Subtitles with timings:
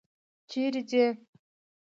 [0.49, 1.05] چیرې څې؟